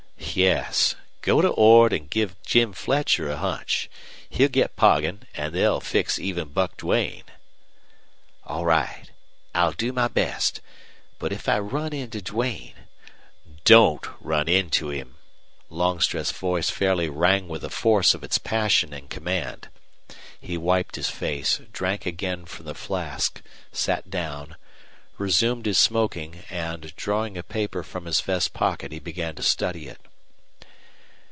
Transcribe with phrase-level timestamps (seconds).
[0.33, 0.95] "Yes.
[1.21, 3.89] Go to Ord and give Jim Fletcher a hunch.
[4.29, 7.23] He'll get Poggin, and they'll fix even Buck Duane."
[8.45, 9.11] "All right.
[9.53, 10.61] I'll do my best.
[11.19, 12.75] But if I run into Duane"
[13.65, 15.15] "Don't run into him!"
[15.69, 19.67] Longstreth's voice fairly rang with the force of its passion and command.
[20.39, 23.41] He wiped his face, drank again from the flask,
[23.73, 24.55] sat down,
[25.17, 29.89] resumed his smoking, and, drawing a paper from his vest pocket he began to study
[29.89, 29.99] it.